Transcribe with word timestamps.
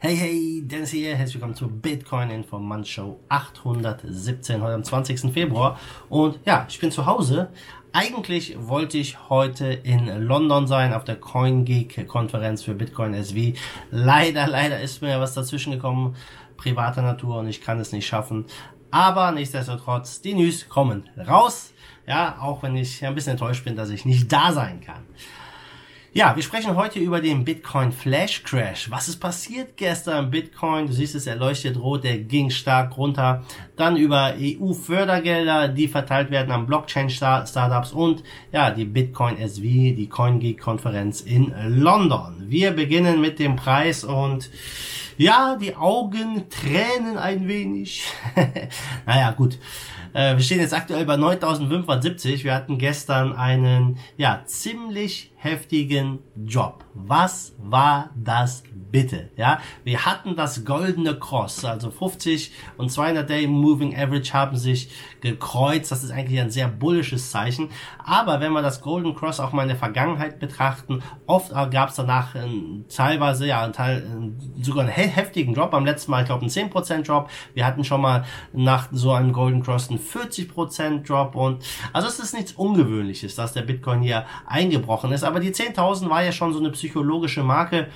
Hey, 0.00 0.16
hey, 0.16 0.62
Dennis 0.64 0.92
hier, 0.92 1.16
herzlich 1.16 1.34
willkommen 1.34 1.56
zur 1.56 1.72
Bitcoin 1.72 2.30
Informant 2.30 2.86
Show 2.86 3.18
817, 3.30 4.62
heute 4.62 4.74
am 4.74 4.84
20. 4.84 5.32
Februar. 5.32 5.76
Und 6.08 6.38
ja, 6.46 6.64
ich 6.68 6.78
bin 6.78 6.92
zu 6.92 7.04
Hause. 7.04 7.48
Eigentlich 7.92 8.56
wollte 8.60 8.96
ich 8.96 9.28
heute 9.28 9.66
in 9.66 10.06
London 10.22 10.68
sein, 10.68 10.94
auf 10.94 11.02
der 11.02 11.16
CoinGeek-Konferenz 11.16 12.62
für 12.62 12.74
Bitcoin 12.74 13.12
SV. 13.12 13.58
Leider, 13.90 14.46
leider 14.46 14.80
ist 14.80 15.02
mir 15.02 15.18
was 15.18 15.34
dazwischen 15.34 15.72
gekommen, 15.72 16.14
privater 16.56 17.02
Natur, 17.02 17.40
und 17.40 17.48
ich 17.48 17.60
kann 17.60 17.80
es 17.80 17.90
nicht 17.90 18.06
schaffen. 18.06 18.44
Aber 18.92 19.32
nichtsdestotrotz, 19.32 20.20
die 20.20 20.34
News 20.34 20.68
kommen 20.68 21.10
raus. 21.26 21.72
Ja, 22.06 22.38
auch 22.40 22.62
wenn 22.62 22.76
ich 22.76 23.04
ein 23.04 23.16
bisschen 23.16 23.32
enttäuscht 23.32 23.64
bin, 23.64 23.74
dass 23.74 23.90
ich 23.90 24.04
nicht 24.04 24.32
da 24.32 24.52
sein 24.52 24.80
kann. 24.80 25.02
Ja, 26.14 26.34
wir 26.34 26.42
sprechen 26.42 26.74
heute 26.74 27.00
über 27.00 27.20
den 27.20 27.44
Bitcoin 27.44 27.92
Flash 27.92 28.42
Crash. 28.42 28.90
Was 28.90 29.08
ist 29.08 29.18
passiert 29.18 29.76
gestern 29.76 30.30
Bitcoin? 30.30 30.86
Du 30.86 30.94
siehst 30.94 31.14
es, 31.14 31.26
er 31.26 31.36
leuchtet 31.36 31.78
rot, 31.78 32.02
der 32.02 32.16
ging 32.20 32.48
stark 32.48 32.96
runter. 32.96 33.44
Dann 33.76 33.98
über 33.98 34.32
EU-Fördergelder, 34.38 35.68
die 35.68 35.86
verteilt 35.86 36.30
werden 36.30 36.50
an 36.50 36.64
Blockchain-Startups 36.64 37.92
und 37.92 38.22
ja, 38.52 38.70
die 38.70 38.86
Bitcoin 38.86 39.36
SV, 39.36 39.60
die 39.62 40.08
CoinGeek-Konferenz 40.08 41.20
in 41.20 41.52
London. 41.66 42.36
Wir 42.48 42.70
beginnen 42.70 43.20
mit 43.20 43.38
dem 43.38 43.56
Preis 43.56 44.02
und 44.02 44.50
ja, 45.18 45.56
die 45.56 45.76
Augen 45.76 46.48
tränen 46.48 47.18
ein 47.18 47.48
wenig. 47.48 48.04
naja, 49.06 49.32
gut. 49.32 49.58
Äh, 50.14 50.36
wir 50.36 50.42
stehen 50.42 50.60
jetzt 50.60 50.74
aktuell 50.74 51.04
bei 51.04 51.16
9570. 51.16 52.44
Wir 52.44 52.54
hatten 52.54 52.78
gestern 52.78 53.34
einen, 53.34 53.98
ja, 54.16 54.42
ziemlich 54.46 55.32
heftigen 55.36 56.18
Job. 56.34 56.84
Was 56.94 57.54
war 57.58 58.10
das 58.16 58.64
bitte? 58.90 59.30
Ja, 59.36 59.60
wir 59.84 60.04
hatten 60.04 60.34
das 60.34 60.64
goldene 60.64 61.18
Cross, 61.18 61.64
also 61.64 61.90
50 61.90 62.52
und 62.76 62.90
200 62.90 63.28
Day 63.28 63.46
Moving 63.46 63.96
Average 63.96 64.32
haben 64.32 64.56
sich 64.56 64.90
gekreuzt. 65.20 65.92
Das 65.92 66.02
ist 66.02 66.10
eigentlich 66.10 66.40
ein 66.40 66.50
sehr 66.50 66.68
bullisches 66.68 67.30
Zeichen. 67.30 67.70
Aber 68.04 68.40
wenn 68.40 68.52
wir 68.52 68.62
das 68.62 68.80
Golden 68.80 69.14
Cross 69.14 69.38
auch 69.40 69.52
mal 69.52 69.62
in 69.62 69.68
der 69.68 69.76
Vergangenheit 69.76 70.40
betrachten, 70.40 71.02
oft 71.26 71.52
gab 71.70 71.90
es 71.90 71.96
danach 71.96 72.34
äh, 72.34 72.48
teilweise 72.94 73.46
ja 73.46 73.62
einen 73.62 73.72
Teil, 73.72 73.98
äh, 73.98 74.64
sogar 74.64 74.84
einen 74.84 74.92
heftigen 75.08 75.54
Drop. 75.54 75.72
Am 75.72 75.84
letzten 75.84 76.10
Mal, 76.10 76.22
ich 76.22 76.26
glaube, 76.26 76.42
einen 76.42 76.50
10% 76.50 77.06
Drop. 77.06 77.30
Wir 77.54 77.64
hatten 77.64 77.84
schon 77.84 78.00
mal 78.00 78.24
nach 78.52 78.88
so 78.92 79.12
einem 79.12 79.32
Golden 79.32 79.62
Cross 79.62 79.90
einen 79.90 80.00
40% 80.00 81.06
Drop 81.06 81.34
und 81.36 81.64
also 81.92 82.08
es 82.08 82.18
ist 82.18 82.34
nichts 82.34 82.52
Ungewöhnliches, 82.52 83.34
dass 83.34 83.52
der 83.52 83.62
Bitcoin 83.62 84.02
hier 84.02 84.26
eingebrochen 84.46 85.12
ist 85.12 85.28
aber 85.28 85.40
die 85.40 85.52
10.000 85.52 86.08
war 86.08 86.24
ja 86.24 86.32
schon 86.32 86.52
so 86.52 86.58
eine 86.58 86.70
psychologische 86.70 87.42
Marke. 87.42 87.88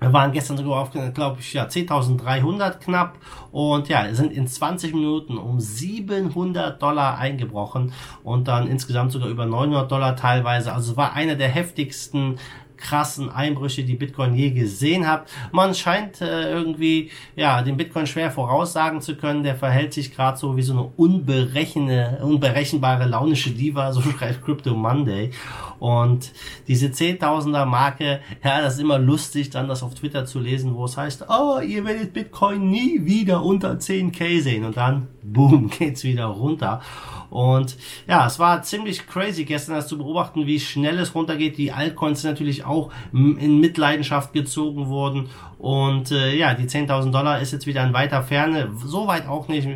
Wir 0.00 0.12
waren 0.12 0.32
gestern 0.32 0.58
sogar 0.58 0.82
auf, 0.82 0.90
glaube 0.90 1.38
ich, 1.40 1.54
ja, 1.54 1.64
10.300 1.64 2.78
knapp 2.78 3.16
und 3.52 3.88
ja, 3.88 4.12
sind 4.12 4.32
in 4.32 4.46
20 4.46 4.92
Minuten 4.92 5.38
um 5.38 5.60
700 5.60 6.82
Dollar 6.82 7.16
eingebrochen 7.16 7.94
und 8.22 8.48
dann 8.48 8.66
insgesamt 8.66 9.12
sogar 9.12 9.28
über 9.28 9.46
900 9.46 9.90
Dollar 9.90 10.14
teilweise. 10.14 10.74
Also 10.74 10.92
es 10.92 10.96
war 10.98 11.14
einer 11.14 11.36
der 11.36 11.48
heftigsten 11.48 12.38
krassen 12.84 13.30
Einbrüche, 13.30 13.82
die 13.82 13.94
Bitcoin 13.94 14.34
je 14.34 14.50
gesehen 14.50 15.08
hat. 15.08 15.28
Man 15.52 15.74
scheint 15.74 16.20
äh, 16.20 16.52
irgendwie 16.52 17.10
ja 17.34 17.62
den 17.62 17.76
Bitcoin 17.76 18.06
schwer 18.06 18.30
voraussagen 18.30 19.00
zu 19.00 19.16
können. 19.16 19.42
Der 19.42 19.56
verhält 19.56 19.94
sich 19.94 20.14
gerade 20.14 20.38
so 20.38 20.56
wie 20.56 20.62
so 20.62 20.74
eine 20.74 20.82
unberechene, 20.96 22.18
unberechenbare 22.22 23.06
launische 23.06 23.50
Diva, 23.50 23.92
so 23.94 24.02
schreibt 24.02 24.44
Crypto 24.44 24.74
Monday. 24.74 25.30
Und 25.78 26.32
diese 26.68 26.92
Zehntausender 26.92 27.66
Marke, 27.66 28.20
ja, 28.42 28.60
das 28.60 28.74
ist 28.74 28.80
immer 28.80 28.98
lustig, 28.98 29.50
dann 29.50 29.68
das 29.68 29.82
auf 29.82 29.94
Twitter 29.94 30.26
zu 30.26 30.38
lesen, 30.38 30.74
wo 30.74 30.84
es 30.84 30.96
heißt, 30.96 31.26
oh, 31.28 31.60
ihr 31.60 31.84
werdet 31.84 32.12
Bitcoin 32.12 32.70
nie 32.70 33.04
wieder 33.04 33.42
unter 33.42 33.72
10k 33.72 34.40
sehen. 34.40 34.64
Und 34.64 34.76
dann, 34.76 35.08
boom, 35.22 35.70
geht's 35.78 36.04
wieder 36.04 36.26
runter. 36.26 36.82
Und 37.34 37.76
ja, 38.06 38.28
es 38.28 38.38
war 38.38 38.62
ziemlich 38.62 39.08
crazy 39.08 39.44
gestern 39.44 39.74
das 39.74 39.88
zu 39.88 39.98
beobachten, 39.98 40.46
wie 40.46 40.60
schnell 40.60 41.00
es 41.00 41.16
runtergeht. 41.16 41.58
Die 41.58 41.72
Altcoins 41.72 42.22
natürlich 42.22 42.64
auch 42.64 42.92
in 43.12 43.58
Mitleidenschaft 43.58 44.32
gezogen 44.32 44.86
wurden. 44.86 45.28
Und 45.64 46.10
äh, 46.10 46.36
ja, 46.36 46.52
die 46.52 46.64
10.000 46.64 47.10
Dollar 47.10 47.40
ist 47.40 47.52
jetzt 47.52 47.66
wieder 47.66 47.82
in 47.86 47.94
weiter 47.94 48.22
Ferne. 48.22 48.68
So 48.84 49.06
weit 49.06 49.26
auch 49.26 49.48
nicht 49.48 49.66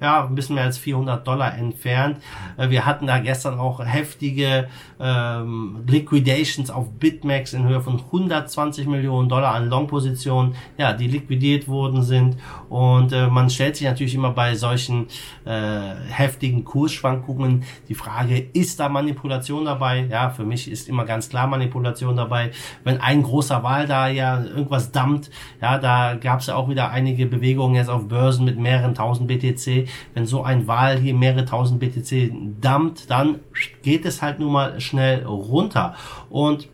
ja, 0.00 0.24
ein 0.24 0.34
bisschen 0.34 0.56
mehr 0.56 0.64
als 0.64 0.76
400 0.76 1.24
Dollar 1.24 1.56
entfernt. 1.56 2.18
Äh, 2.56 2.70
wir 2.70 2.84
hatten 2.84 3.06
da 3.06 3.18
gestern 3.18 3.58
auch 3.60 3.84
heftige 3.84 4.68
ähm, 4.98 5.84
Liquidations 5.86 6.68
auf 6.70 6.90
Bitmax 6.90 7.52
in 7.52 7.62
Höhe 7.62 7.80
von 7.80 8.00
120 8.00 8.88
Millionen 8.88 9.28
Dollar 9.28 9.54
an 9.54 9.68
Long-Positionen, 9.68 10.56
ja, 10.78 10.92
die 10.92 11.06
liquidiert 11.06 11.68
worden 11.68 12.02
sind. 12.02 12.38
Und 12.68 13.12
äh, 13.12 13.28
man 13.28 13.48
stellt 13.48 13.76
sich 13.76 13.86
natürlich 13.86 14.16
immer 14.16 14.32
bei 14.32 14.56
solchen 14.56 15.06
äh, 15.44 15.94
heftigen 16.08 16.64
Kursschwankungen 16.64 17.62
die 17.88 17.94
Frage, 17.94 18.38
ist 18.52 18.80
da 18.80 18.88
Manipulation 18.88 19.64
dabei? 19.64 20.06
Ja, 20.10 20.30
für 20.30 20.44
mich 20.44 20.68
ist 20.68 20.88
immer 20.88 21.04
ganz 21.04 21.28
klar 21.28 21.46
Manipulation 21.46 22.16
dabei. 22.16 22.50
Wenn 22.82 23.00
ein 23.00 23.22
großer 23.22 23.62
Wahl 23.62 23.86
da 23.86 24.08
ja 24.08 24.42
irgendwas 24.42 24.90
dammt, 24.90 25.30
ja, 25.60 25.78
da 25.78 26.14
gab 26.14 26.40
es 26.40 26.46
ja 26.46 26.56
auch 26.56 26.68
wieder 26.68 26.90
einige 26.90 27.26
Bewegungen 27.26 27.74
jetzt 27.74 27.90
auf 27.90 28.08
Börsen 28.08 28.44
mit 28.44 28.58
mehreren 28.58 28.94
tausend 28.94 29.28
BTC 29.28 29.86
wenn 30.14 30.26
so 30.26 30.42
ein 30.42 30.66
Wal 30.66 30.98
hier 30.98 31.14
mehrere 31.14 31.44
tausend 31.44 31.80
BTC 31.80 32.32
dumpt, 32.60 33.10
dann 33.10 33.40
geht 33.82 34.04
es 34.04 34.22
halt 34.22 34.38
nun 34.38 34.52
mal 34.52 34.80
schnell 34.80 35.24
runter. 35.24 35.94
Und 36.30 36.68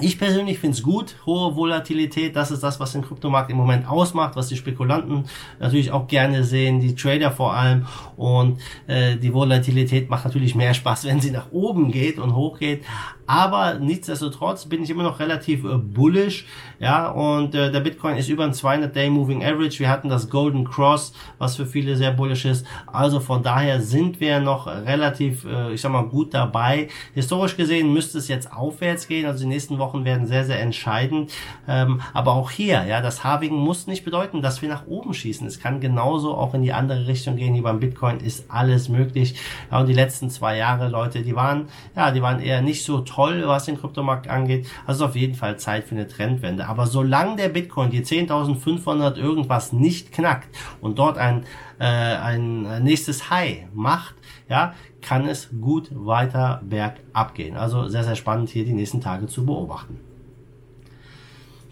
ich 0.00 0.18
persönlich 0.18 0.58
finde 0.58 0.76
es 0.76 0.82
gut, 0.82 1.14
hohe 1.24 1.54
Volatilität, 1.54 2.34
das 2.34 2.50
ist 2.50 2.64
das, 2.64 2.80
was 2.80 2.92
den 2.92 3.02
Kryptomarkt 3.02 3.48
im 3.50 3.56
Moment 3.56 3.88
ausmacht, 3.88 4.34
was 4.34 4.48
die 4.48 4.56
Spekulanten 4.56 5.26
natürlich 5.60 5.92
auch 5.92 6.08
gerne 6.08 6.42
sehen, 6.42 6.80
die 6.80 6.96
Trader 6.96 7.30
vor 7.30 7.54
allem. 7.54 7.86
Und 8.16 8.58
äh, 8.88 9.16
die 9.16 9.32
Volatilität 9.32 10.10
macht 10.10 10.24
natürlich 10.24 10.56
mehr 10.56 10.74
Spaß, 10.74 11.04
wenn 11.08 11.20
sie 11.20 11.30
nach 11.30 11.52
oben 11.52 11.92
geht 11.92 12.18
und 12.18 12.34
hoch 12.34 12.58
geht. 12.58 12.84
Aber 13.26 13.74
nichtsdestotrotz 13.74 14.66
bin 14.66 14.82
ich 14.82 14.90
immer 14.90 15.02
noch 15.02 15.20
relativ 15.20 15.64
äh, 15.64 15.76
bullish, 15.76 16.46
ja, 16.80 17.08
und 17.08 17.54
äh, 17.54 17.70
der 17.70 17.80
Bitcoin 17.80 18.16
ist 18.16 18.28
über 18.28 18.44
ein 18.44 18.52
200-Day 18.52 19.08
Moving 19.08 19.44
Average. 19.44 19.78
Wir 19.78 19.88
hatten 19.88 20.08
das 20.08 20.28
Golden 20.28 20.64
Cross, 20.64 21.14
was 21.38 21.56
für 21.56 21.66
viele 21.66 21.96
sehr 21.96 22.10
bullish 22.10 22.44
ist. 22.44 22.66
Also 22.86 23.20
von 23.20 23.42
daher 23.42 23.80
sind 23.80 24.20
wir 24.20 24.40
noch 24.40 24.66
relativ, 24.66 25.44
äh, 25.44 25.72
ich 25.72 25.80
sag 25.80 25.92
mal, 25.92 26.06
gut 26.06 26.34
dabei. 26.34 26.88
Historisch 27.14 27.56
gesehen 27.56 27.92
müsste 27.92 28.18
es 28.18 28.28
jetzt 28.28 28.52
aufwärts 28.52 29.08
gehen, 29.08 29.24
also 29.24 29.44
die 29.44 29.48
nächsten 29.48 29.78
Wochen 29.78 30.04
werden 30.04 30.26
sehr, 30.26 30.44
sehr 30.44 30.60
entscheidend. 30.60 31.32
Ähm, 31.66 32.02
aber 32.12 32.32
auch 32.32 32.50
hier, 32.50 32.84
ja, 32.84 33.00
das 33.00 33.24
Halving 33.24 33.54
muss 33.54 33.86
nicht 33.86 34.04
bedeuten, 34.04 34.42
dass 34.42 34.60
wir 34.60 34.68
nach 34.68 34.86
oben 34.86 35.14
schießen. 35.14 35.46
Es 35.46 35.60
kann 35.60 35.80
genauso 35.80 36.36
auch 36.36 36.52
in 36.54 36.62
die 36.62 36.72
andere 36.72 37.06
Richtung 37.06 37.36
gehen. 37.36 37.54
Wie 37.54 37.60
beim 37.60 37.80
Bitcoin 37.80 38.18
ist 38.18 38.50
alles 38.50 38.88
möglich. 38.88 39.36
Ja, 39.70 39.80
und 39.80 39.86
die 39.86 39.94
letzten 39.94 40.28
zwei 40.28 40.56
Jahre, 40.56 40.88
Leute, 40.88 41.22
die 41.22 41.34
waren, 41.34 41.68
ja, 41.96 42.10
die 42.10 42.20
waren 42.20 42.40
eher 42.40 42.60
nicht 42.60 42.84
so 42.84 43.00
toll, 43.00 43.13
was 43.18 43.64
den 43.64 43.78
Kryptomarkt 43.78 44.28
angeht. 44.28 44.66
Also 44.86 45.06
auf 45.06 45.16
jeden 45.16 45.34
Fall 45.34 45.58
Zeit 45.58 45.84
für 45.84 45.94
eine 45.94 46.08
Trendwende. 46.08 46.66
Aber 46.66 46.86
solange 46.86 47.36
der 47.36 47.48
Bitcoin 47.48 47.90
die 47.90 48.04
10.500 48.04 49.16
irgendwas 49.16 49.72
nicht 49.72 50.12
knackt 50.12 50.48
und 50.80 50.98
dort 50.98 51.18
ein, 51.18 51.44
äh, 51.78 51.84
ein 51.84 52.82
nächstes 52.82 53.30
High 53.30 53.66
macht, 53.72 54.14
ja, 54.48 54.74
kann 55.00 55.26
es 55.26 55.50
gut 55.60 55.90
weiter 55.92 56.62
bergab 56.64 57.34
gehen. 57.34 57.56
Also 57.56 57.88
sehr, 57.88 58.04
sehr 58.04 58.16
spannend 58.16 58.50
hier 58.50 58.64
die 58.64 58.72
nächsten 58.72 59.00
Tage 59.00 59.26
zu 59.26 59.44
beobachten. 59.44 60.13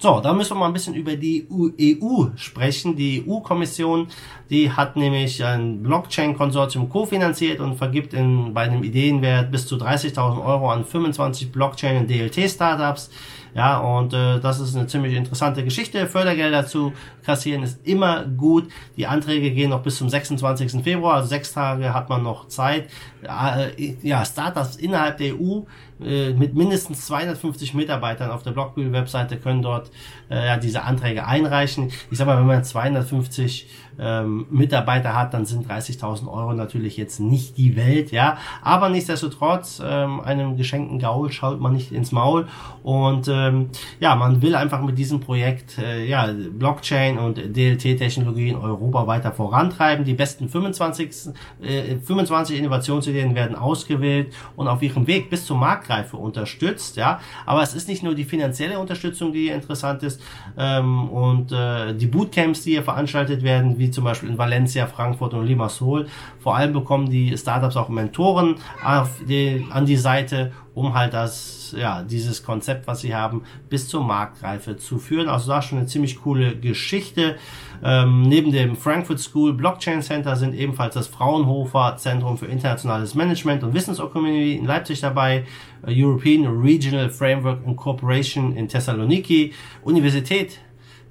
So, 0.03 0.19
da 0.19 0.33
müssen 0.33 0.57
wir 0.57 0.59
mal 0.59 0.67
ein 0.67 0.73
bisschen 0.73 0.95
über 0.95 1.15
die 1.15 1.47
EU 1.49 2.25
sprechen. 2.35 2.97
Die 2.97 3.25
EU-Kommission, 3.25 4.09
die 4.51 4.69
hat 4.73 4.97
nämlich 4.97 5.45
ein 5.45 5.81
Blockchain-Konsortium 5.81 6.89
kofinanziert 6.89 7.61
und 7.61 7.77
vergibt 7.77 8.13
in, 8.13 8.53
bei 8.53 8.63
einem 8.63 8.83
Ideenwert 8.83 9.53
bis 9.53 9.65
zu 9.65 9.77
30.000 9.77 10.45
Euro 10.45 10.73
an 10.73 10.85
25 10.85 11.53
Blockchain- 11.53 11.99
und 11.99 12.11
DLT-Startups. 12.11 13.11
Ja, 13.55 13.79
und 13.79 14.15
äh, 14.15 14.41
das 14.41 14.61
ist 14.61 14.75
eine 14.75 14.87
ziemlich 14.87 15.15
interessante 15.15 15.63
Geschichte. 15.63 16.07
Fördergelder 16.07 16.67
zu 16.67 16.93
kassieren 17.25 17.63
ist 17.63 17.87
immer 17.87 18.25
gut. 18.25 18.69
Die 18.97 19.07
Anträge 19.07 19.51
gehen 19.51 19.71
noch 19.71 19.83
bis 19.83 19.99
zum 19.99 20.09
26. 20.09 20.83
Februar, 20.83 21.15
also 21.17 21.29
sechs 21.29 21.53
Tage 21.53 21.93
hat 21.93 22.09
man 22.09 22.23
noch 22.23 22.49
Zeit. 22.49 22.89
Äh, 23.23 23.95
ja, 24.03 24.25
Startups 24.25 24.77
innerhalb 24.77 25.19
der 25.19 25.35
EU 25.35 25.63
äh, 26.05 26.33
mit 26.33 26.55
mindestens 26.55 27.07
250 27.07 27.75
Mitarbeitern 27.75 28.31
auf 28.31 28.43
der 28.43 28.53
Blockbuild-Webseite 28.53 29.37
können 29.37 29.63
dort 29.63 29.91
äh, 30.31 30.47
ja, 30.47 30.57
diese 30.57 30.83
Anträge 30.83 31.27
einreichen. 31.27 31.91
Ich 32.11 32.19
sag 32.19 32.27
mal, 32.27 32.39
wenn 32.39 32.47
man 32.47 32.65
250 32.65 33.69
ähm, 33.99 34.47
Mitarbeiter 34.51 35.15
hat, 35.15 35.35
dann 35.35 35.45
sind 35.45 35.71
30.000 35.71 36.27
Euro 36.27 36.55
natürlich 36.55 36.97
jetzt 36.97 37.21
nicht 37.21 37.57
die 37.59 37.77
Welt, 37.77 38.11
ja. 38.11 38.39
Aber 38.63 38.89
nichtsdestotrotz, 38.89 39.83
ähm, 39.85 40.21
einem 40.21 40.57
geschenkten 40.57 40.99
Gaul 40.99 41.31
schaut 41.31 41.61
man 41.61 41.73
nicht 41.73 41.93
ins 41.93 42.13
Maul 42.13 42.49
und 42.83 43.29
äh, 43.29 43.42
ähm, 43.43 43.69
ja, 44.01 44.15
man 44.15 44.43
will 44.43 44.55
einfach 44.55 44.83
mit 44.83 44.99
diesem 44.99 45.21
Projekt 45.21 45.79
äh, 45.79 46.07
ja, 46.07 46.29
Blockchain 46.53 47.19
und 47.19 47.39
DLT-Technologie 47.39 48.51
in 48.51 48.57
Europa 48.57 49.07
weiter 49.07 49.33
vorantreiben. 49.33 50.05
Die 50.05 50.15
besten 50.15 50.49
25, 50.49 51.35
äh, 51.63 51.97
25 51.97 52.59
Innovationsideen 52.59 53.35
werden 53.35 53.57
ausgewählt 53.57 54.33
und 54.57 54.69
auf 54.69 54.83
ihrem 54.83 55.07
Weg 55.07 55.31
bis 55.31 55.47
zur 55.47 55.57
Marktreife 55.57 56.17
unterstützt. 56.17 56.97
Ja, 56.97 57.21
aber 57.47 57.63
es 57.63 57.75
ist 57.75 57.89
nicht 57.89 58.03
nur 58.03 58.15
die 58.15 58.25
finanzielle 58.25 58.79
Unterstützung, 58.79 59.33
die 59.33 59.49
interessant 59.49 60.03
ist 60.03 60.21
ähm, 60.57 61.09
und 61.09 61.53
äh, 61.53 61.95
die 61.95 62.07
Bootcamps, 62.07 62.63
die 62.63 62.73
hier 62.73 62.83
veranstaltet 62.83 63.43
werden, 63.43 63.79
wie 63.79 63.91
zum 63.91 64.05
Beispiel 64.05 64.29
in 64.29 64.39
Valencia, 64.39 64.87
Frankfurt 64.87 65.35
und 65.35 65.47
Limassol. 65.47 66.07
Vor 66.39 66.57
allem 66.57 66.73
bekommen 66.73 67.11
die 67.11 67.37
Startups 67.37 67.77
auch 67.77 67.89
Mentoren 67.89 68.57
auf 68.85 69.11
die, 69.29 69.67
an 69.71 69.87
die 69.87 69.97
Seite, 69.97 70.53
um 70.75 70.95
halt 70.95 71.13
das, 71.13 71.75
ja, 71.77 72.03
dieses 72.03 72.43
Konzept, 72.43 72.87
was 72.87 73.01
sie 73.01 73.15
haben, 73.15 73.43
bis 73.69 73.89
zur 73.89 74.03
Marktreife 74.03 74.77
zu 74.77 74.99
führen. 74.99 75.29
Also 75.29 75.51
da 75.51 75.61
schon 75.61 75.79
eine 75.79 75.87
ziemlich 75.87 76.21
coole 76.23 76.57
Geschichte. 76.57 77.37
Ähm, 77.85 78.23
neben 78.23 78.53
dem 78.53 78.77
Frankfurt 78.77 79.21
School 79.21 79.53
Blockchain 79.53 80.03
Center 80.03 80.37
sind 80.37 80.55
ebenfalls 80.55 80.95
das 80.95 81.09
Fraunhofer 81.09 81.97
Zentrum 81.99 82.39
für 82.39 82.47
internationales 82.47 83.15
Management 83.15 83.65
und 83.65 83.75
Wissensökonomie 83.75 84.55
in 84.55 84.65
Leipzig 84.65 85.01
dabei, 85.01 85.45
European 85.87 86.47
Regional 86.47 87.11
Framework 87.11 87.67
Incorporation 87.67 88.57
in 88.57 88.69
Thessaloniki, 88.69 89.53
Universität 89.83 90.61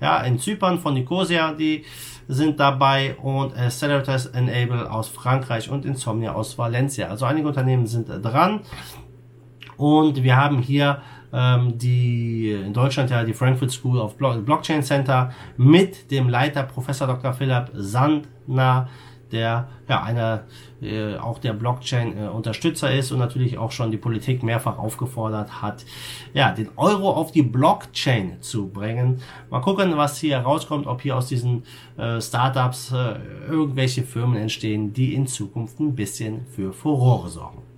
ja, 0.02 0.22
in 0.22 0.40
Zypern 0.40 0.80
von 0.80 0.96
Nicosia, 0.96 1.54
die 1.54 1.86
sind 2.28 2.60
dabei 2.60 3.16
und 3.22 3.56
Accelerators 3.56 4.26
Enable 4.28 4.92
aus 4.92 5.10
Frankreich 5.10 5.70
und 5.70 5.86
Insomnia 5.86 6.34
aus 6.34 6.58
Valencia. 6.58 7.08
Also 7.08 7.26
einige 7.26 7.48
Unternehmen 7.48 7.86
sind 7.86 8.08
dran 8.08 8.62
und 9.82 10.22
wir 10.22 10.38
haben 10.38 10.60
hier 10.60 11.02
ähm, 11.34 11.78
die 11.78 12.52
in 12.52 12.72
Deutschland 12.72 13.10
ja 13.10 13.24
die 13.24 13.34
Frankfurt 13.34 13.72
School 13.72 13.98
of 13.98 14.16
Blockchain 14.16 14.84
Center 14.84 15.32
mit 15.58 16.12
dem 16.12 16.30
Leiter 16.30 16.64
Professor 16.64 17.08
Dr. 17.08 17.34
Philipp 17.34 17.72
Sandner, 17.74 18.88
der 19.32 19.70
ja 19.88 20.04
einer 20.04 20.44
äh, 20.82 21.16
auch 21.16 21.40
der 21.40 21.54
Blockchain 21.54 22.16
äh, 22.16 23.00
ist 23.00 23.12
und 23.12 23.18
natürlich 23.18 23.58
auch 23.58 23.72
schon 23.72 23.90
die 23.90 23.98
Politik 23.98 24.44
mehrfach 24.44 24.78
aufgefordert 24.78 25.64
hat, 25.64 25.84
ja, 26.34 26.52
den 26.52 26.70
Euro 26.76 27.10
auf 27.10 27.32
die 27.32 27.44
Blockchain 27.44 28.42
zu 28.42 28.68
bringen. 28.68 29.22
Mal 29.50 29.62
gucken, 29.62 29.98
was 29.98 30.20
hier 30.20 30.38
rauskommt, 30.38 30.86
ob 30.86 31.02
hier 31.02 31.16
aus 31.16 31.28
diesen 31.28 31.64
äh, 31.98 32.22
Startups 32.22 32.92
äh, 32.92 33.16
irgendwelche 33.50 34.04
Firmen 34.04 34.38
entstehen, 34.38 34.94
die 34.94 35.16
in 35.16 35.26
Zukunft 35.26 35.80
ein 35.80 35.96
bisschen 35.96 36.46
für 36.46 36.72
Furore 36.72 37.30
sorgen. 37.30 37.71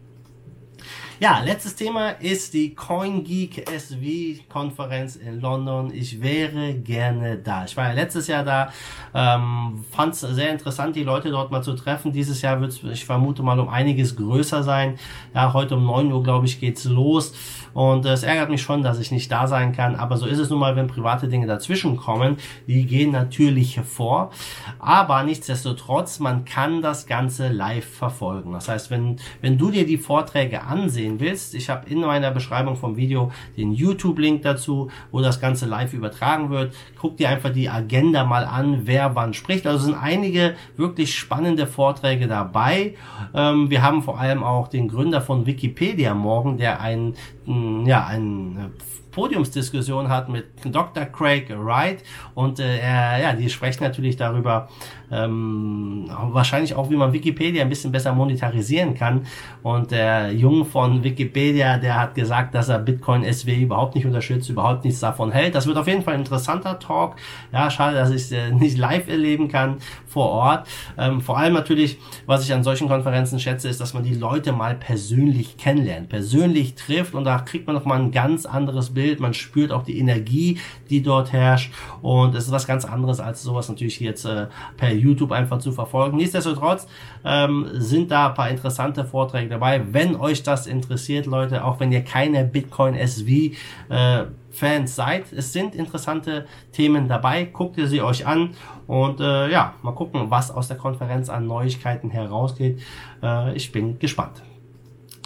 Ja, 1.23 1.39
letztes 1.39 1.77
Thema 1.77 2.09
ist 2.09 2.53
die 2.53 2.75
CoinGeek 2.75 3.71
SV 3.71 4.43
Konferenz 4.49 5.15
in 5.15 5.39
London. 5.39 5.89
Ich 5.93 6.21
wäre 6.21 6.73
gerne 6.73 7.37
da. 7.37 7.63
Ich 7.63 7.77
war 7.77 7.87
ja 7.87 7.93
letztes 7.93 8.27
Jahr 8.27 8.43
da, 8.43 8.73
ähm, 9.13 9.85
fand 9.89 10.15
es 10.15 10.19
sehr 10.19 10.51
interessant, 10.51 10.97
die 10.97 11.03
Leute 11.03 11.31
dort 11.31 11.49
mal 11.49 11.63
zu 11.63 11.75
treffen. 11.75 12.11
Dieses 12.11 12.41
Jahr 12.41 12.59
wird 12.59 12.73
es, 12.73 12.83
ich 12.83 13.05
vermute 13.05 13.41
mal, 13.41 13.57
um 13.57 13.69
einiges 13.69 14.17
größer 14.17 14.63
sein. 14.63 14.99
Ja, 15.33 15.53
heute 15.53 15.77
um 15.77 15.85
neun 15.85 16.11
Uhr, 16.11 16.21
glaube 16.21 16.45
ich, 16.45 16.59
geht's 16.59 16.83
los. 16.83 17.33
Und 17.73 18.05
es 18.05 18.23
ärgert 18.23 18.49
mich 18.49 18.61
schon, 18.61 18.83
dass 18.83 18.99
ich 18.99 19.11
nicht 19.11 19.31
da 19.31 19.47
sein 19.47 19.73
kann. 19.73 19.95
Aber 19.95 20.17
so 20.17 20.25
ist 20.25 20.39
es 20.39 20.49
nun 20.49 20.59
mal, 20.59 20.75
wenn 20.75 20.87
private 20.87 21.27
Dinge 21.27 21.47
dazwischen 21.47 21.97
kommen. 21.97 22.37
Die 22.67 22.85
gehen 22.85 23.11
natürlich 23.11 23.79
vor. 23.81 24.31
Aber 24.79 25.23
nichtsdestotrotz, 25.23 26.19
man 26.19 26.45
kann 26.45 26.81
das 26.81 27.07
Ganze 27.07 27.49
live 27.49 27.85
verfolgen. 27.85 28.53
Das 28.53 28.69
heißt, 28.69 28.91
wenn, 28.91 29.17
wenn 29.41 29.57
du 29.57 29.71
dir 29.71 29.85
die 29.85 29.97
Vorträge 29.97 30.63
ansehen 30.63 31.19
willst, 31.19 31.55
ich 31.55 31.69
habe 31.69 31.89
in 31.89 32.01
meiner 32.01 32.31
Beschreibung 32.31 32.75
vom 32.75 32.95
Video 32.95 33.31
den 33.57 33.73
YouTube-Link 33.73 34.43
dazu, 34.43 34.89
wo 35.11 35.21
das 35.21 35.39
Ganze 35.39 35.65
live 35.65 35.93
übertragen 35.93 36.49
wird. 36.49 36.75
Guck 36.99 37.17
dir 37.17 37.29
einfach 37.29 37.51
die 37.51 37.69
Agenda 37.69 38.23
mal 38.23 38.45
an, 38.45 38.81
wer 38.85 39.15
wann 39.15 39.33
spricht. 39.33 39.65
Also 39.65 39.85
sind 39.85 39.95
einige 39.95 40.55
wirklich 40.77 41.15
spannende 41.15 41.67
Vorträge 41.67 42.27
dabei. 42.27 42.95
Ähm, 43.33 43.69
wir 43.69 43.81
haben 43.81 44.03
vor 44.03 44.19
allem 44.19 44.43
auch 44.43 44.67
den 44.67 44.87
Gründer 44.87 45.21
von 45.21 45.45
Wikipedia 45.45 46.13
morgen, 46.13 46.57
der 46.57 46.81
einen 46.81 47.15
ja, 47.45 48.05
eine 48.05 48.71
Podiumsdiskussion 49.13 50.09
hat 50.09 50.29
mit 50.29 50.45
Dr. 50.65 51.05
Craig 51.05 51.49
Wright 51.49 52.03
und 52.33 52.59
äh, 52.59 53.21
ja, 53.21 53.33
die 53.33 53.49
sprechen 53.49 53.83
natürlich 53.83 54.17
darüber, 54.17 54.69
ähm, 55.11 56.09
wahrscheinlich 56.31 56.75
auch, 56.75 56.89
wie 56.89 56.95
man 56.95 57.13
Wikipedia 57.13 57.61
ein 57.61 57.69
bisschen 57.69 57.91
besser 57.91 58.13
monetarisieren 58.13 58.95
kann. 58.95 59.25
Und 59.61 59.91
der 59.91 60.31
Jung 60.33 60.65
von 60.65 61.03
Wikipedia, 61.03 61.77
der 61.77 61.99
hat 61.99 62.15
gesagt, 62.15 62.55
dass 62.55 62.69
er 62.69 62.79
Bitcoin 62.79 63.23
SW 63.31 63.55
überhaupt 63.55 63.95
nicht 63.95 64.05
unterstützt, 64.05 64.49
überhaupt 64.49 64.83
nichts 64.83 64.99
davon 64.99 65.31
hält. 65.31 65.55
Das 65.55 65.67
wird 65.67 65.77
auf 65.77 65.87
jeden 65.87 66.01
Fall 66.01 66.15
ein 66.15 66.21
interessanter 66.21 66.79
Talk. 66.79 67.15
Ja, 67.51 67.69
schade, 67.69 67.95
dass 67.95 68.09
ich 68.09 68.23
es 68.23 68.31
äh, 68.31 68.51
nicht 68.51 68.77
live 68.77 69.07
erleben 69.07 69.47
kann 69.47 69.77
vor 70.07 70.29
Ort. 70.29 70.67
Ähm, 70.97 71.21
vor 71.21 71.37
allem 71.37 71.53
natürlich, 71.53 71.99
was 72.25 72.43
ich 72.43 72.53
an 72.53 72.63
solchen 72.63 72.87
Konferenzen 72.87 73.39
schätze, 73.39 73.69
ist, 73.69 73.79
dass 73.79 73.93
man 73.93 74.03
die 74.03 74.15
Leute 74.15 74.51
mal 74.51 74.75
persönlich 74.75 75.57
kennenlernt, 75.57 76.09
persönlich 76.09 76.75
trifft 76.75 77.13
und 77.13 77.25
da 77.25 77.39
kriegt 77.39 77.67
man 77.67 77.75
noch 77.75 77.85
mal 77.85 77.99
ein 77.99 78.11
ganz 78.11 78.45
anderes 78.45 78.93
Bild. 78.93 79.02
Man 79.19 79.33
spürt 79.33 79.71
auch 79.71 79.83
die 79.83 79.99
Energie, 79.99 80.59
die 80.89 81.01
dort 81.01 81.31
herrscht 81.31 81.71
und 82.01 82.35
es 82.35 82.45
ist 82.45 82.51
was 82.51 82.67
ganz 82.67 82.85
anderes 82.85 83.19
als 83.19 83.43
sowas 83.43 83.69
natürlich 83.69 83.99
jetzt 83.99 84.25
äh, 84.25 84.47
per 84.77 84.93
YouTube 84.93 85.31
einfach 85.31 85.59
zu 85.59 85.71
verfolgen. 85.71 86.17
Nichtsdestotrotz 86.17 86.87
ähm, 87.25 87.67
sind 87.73 88.11
da 88.11 88.29
ein 88.29 88.33
paar 88.33 88.49
interessante 88.49 89.05
Vorträge 89.05 89.49
dabei. 89.49 89.81
Wenn 89.91 90.15
euch 90.15 90.43
das 90.43 90.67
interessiert, 90.67 91.25
Leute, 91.25 91.63
auch 91.63 91.79
wenn 91.79 91.91
ihr 91.91 92.03
keine 92.03 92.43
Bitcoin 92.43 92.95
SV 92.95 93.55
äh, 93.89 94.25
Fans 94.51 94.95
seid, 94.95 95.33
es 95.33 95.51
sind 95.51 95.75
interessante 95.75 96.45
Themen 96.71 97.07
dabei. 97.07 97.45
Guckt 97.45 97.77
ihr 97.77 97.87
sie 97.87 98.01
euch 98.01 98.27
an 98.27 98.51
und 98.87 99.19
äh, 99.19 99.49
ja, 99.49 99.73
mal 99.81 99.93
gucken, 99.93 100.29
was 100.29 100.51
aus 100.51 100.67
der 100.67 100.77
Konferenz 100.77 101.29
an 101.29 101.47
Neuigkeiten 101.47 102.11
herausgeht. 102.11 102.81
Äh, 103.21 103.55
ich 103.55 103.71
bin 103.71 103.97
gespannt. 103.97 104.43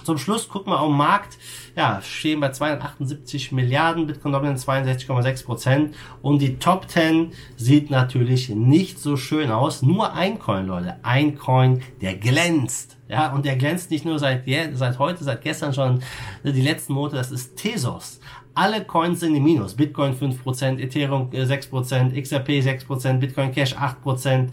Zum 0.08 0.18
Schluss 0.18 0.48
gucken 0.48 0.72
wir 0.72 0.80
auf 0.80 0.88
den 0.88 0.96
Markt. 0.96 1.38
Ja, 1.76 2.02
stehen 2.02 2.40
bei 2.40 2.50
278 2.50 3.52
Milliarden, 3.52 4.08
Bitcoin 4.08 4.32
Dominant 4.32 4.58
62,6 4.58 5.44
Prozent. 5.44 5.96
Und 6.22 6.42
die 6.42 6.60
Top 6.60 6.90
10 6.90 7.34
sieht 7.58 7.92
natürlich 7.92 8.48
nicht 8.48 9.00
so 9.00 9.18
schön 9.18 9.52
aus. 9.52 9.82
Nur 9.82 10.14
ein 10.14 10.40
Coin, 10.40 10.66
Leute. 10.66 10.96
Ein 11.04 11.38
Coin, 11.38 11.82
der 12.00 12.16
glänzt. 12.16 12.97
Ja, 13.10 13.32
und 13.34 13.46
der 13.46 13.56
glänzt 13.56 13.92
nicht 13.92 14.06
nur 14.06 14.20
seit, 14.20 14.44
seit 14.74 15.00
heute, 15.00 15.24
seit 15.24 15.42
gestern 15.42 15.74
schon, 15.74 16.02
die 16.44 16.62
letzten 16.62 16.94
Monate. 16.94 17.16
Das 17.16 17.32
ist 17.32 17.56
Tesos. 17.56 18.20
Alle 18.58 18.84
Coins 18.84 19.20
sind 19.20 19.36
im 19.36 19.44
Minus. 19.44 19.76
Bitcoin 19.76 20.16
5%, 20.16 20.80
Ethereum 20.80 21.30
6%, 21.30 22.20
XRP 22.20 22.50
6%, 22.50 23.20
Bitcoin 23.20 23.52
Cash 23.52 23.76
8%, 23.76 24.50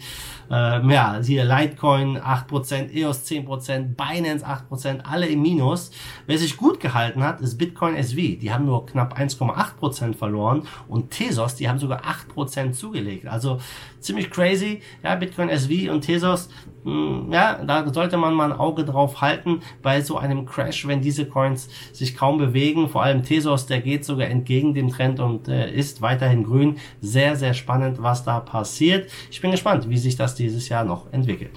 äh, 0.50 0.92
ja, 0.92 1.18
hier 1.24 1.44
Litecoin 1.44 2.18
8%, 2.18 2.92
EOS 2.92 3.24
10%, 3.24 3.96
Binance 3.96 4.46
8%, 4.46 5.00
alle 5.10 5.26
im 5.26 5.40
Minus. 5.40 5.90
Wer 6.26 6.36
sich 6.36 6.58
gut 6.58 6.80
gehalten 6.80 7.24
hat, 7.24 7.40
ist 7.40 7.56
Bitcoin 7.56 7.96
SV. 7.96 8.38
Die 8.38 8.52
haben 8.52 8.66
nur 8.66 8.84
knapp 8.84 9.18
1,8% 9.18 10.14
verloren 10.14 10.64
und 10.86 11.10
Tesos, 11.10 11.54
die 11.54 11.66
haben 11.66 11.78
sogar 11.78 12.02
8% 12.04 12.72
zugelegt. 12.72 13.26
Also 13.26 13.58
ziemlich 14.00 14.30
crazy. 14.30 14.82
Ja, 15.02 15.14
Bitcoin 15.14 15.48
SV 15.48 15.90
und 15.90 16.02
Tesos, 16.02 16.50
mh, 16.84 16.92
hm, 16.92 17.32
ja, 17.32 17.54
da 17.64 17.90
sollte 17.90 18.18
man 18.18 18.34
mal 18.34 18.43
ein 18.44 18.52
Auge 18.52 18.84
drauf 18.84 19.20
halten 19.20 19.60
bei 19.82 20.00
so 20.00 20.16
einem 20.16 20.46
Crash, 20.46 20.86
wenn 20.86 21.00
diese 21.00 21.26
Coins 21.26 21.68
sich 21.92 22.16
kaum 22.16 22.38
bewegen. 22.38 22.88
Vor 22.88 23.02
allem 23.02 23.22
Tesos, 23.22 23.66
der 23.66 23.80
geht 23.80 24.04
sogar 24.04 24.28
entgegen 24.28 24.74
dem 24.74 24.90
Trend 24.90 25.20
und 25.20 25.48
äh, 25.48 25.72
ist 25.72 26.02
weiterhin 26.02 26.44
grün. 26.44 26.78
Sehr, 27.00 27.36
sehr 27.36 27.54
spannend, 27.54 28.02
was 28.02 28.24
da 28.24 28.40
passiert. 28.40 29.10
Ich 29.30 29.40
bin 29.40 29.50
gespannt, 29.50 29.88
wie 29.88 29.98
sich 29.98 30.16
das 30.16 30.34
dieses 30.34 30.68
Jahr 30.68 30.84
noch 30.84 31.12
entwickelt. 31.12 31.52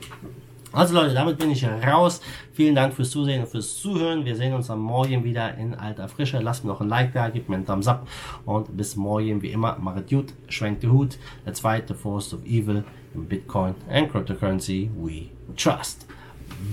Also 0.74 0.94
Leute, 0.94 1.14
damit 1.14 1.40
bin 1.40 1.50
ich 1.50 1.66
raus. 1.66 2.22
Vielen 2.54 2.76
Dank 2.76 2.94
fürs 2.94 3.10
Zusehen 3.10 3.42
und 3.42 3.48
fürs 3.48 3.78
Zuhören. 3.78 4.26
Wir 4.26 4.36
sehen 4.36 4.54
uns 4.54 4.70
am 4.70 4.82
Morgen 4.82 5.24
wieder 5.24 5.56
in 5.56 5.74
alter 5.74 6.08
Frische. 6.08 6.40
Lasst 6.40 6.66
mir 6.66 6.70
noch 6.70 6.82
ein 6.82 6.90
Like 6.90 7.14
da, 7.14 7.30
gebt 7.30 7.50
mir 7.50 7.56
einen 7.56 7.66
Thumbs 7.66 7.88
up 7.88 8.08
und 8.46 8.76
bis 8.76 8.96
morgen 8.96 9.42
wie 9.42 9.52
immer. 9.52 9.78
Macht 9.80 10.10
gut, 10.10 10.34
schwenkt 10.50 10.84
die 10.84 10.90
Hut. 10.90 11.18
Der 11.46 11.54
zweite 11.54 11.96
Force 11.96 12.34
of 12.34 12.46
Evil 12.46 12.84
in 13.16 13.26
Bitcoin 13.28 13.76
and 13.90 14.12
Cryptocurrency 14.12 14.92
we 14.96 15.30
trust. 15.56 16.06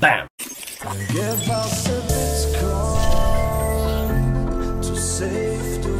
Bam! 0.00 0.26
Give 0.38 1.50
us 1.50 1.88
a 1.88 2.00
to 4.82 4.96
save 4.96 5.82
the. 5.84 5.93